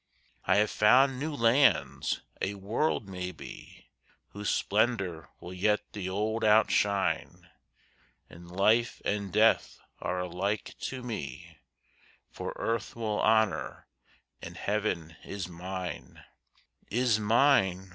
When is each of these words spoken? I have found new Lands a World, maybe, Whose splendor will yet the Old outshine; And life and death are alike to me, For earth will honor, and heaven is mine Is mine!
I 0.45 0.55
have 0.55 0.71
found 0.71 1.19
new 1.19 1.31
Lands 1.31 2.21
a 2.41 2.55
World, 2.55 3.07
maybe, 3.07 3.91
Whose 4.29 4.49
splendor 4.49 5.29
will 5.39 5.53
yet 5.53 5.93
the 5.93 6.09
Old 6.09 6.43
outshine; 6.43 7.51
And 8.27 8.49
life 8.49 8.99
and 9.05 9.31
death 9.31 9.79
are 9.99 10.19
alike 10.19 10.73
to 10.89 11.03
me, 11.03 11.59
For 12.31 12.53
earth 12.55 12.95
will 12.95 13.19
honor, 13.19 13.85
and 14.41 14.57
heaven 14.57 15.17
is 15.23 15.47
mine 15.47 16.23
Is 16.89 17.19
mine! 17.19 17.89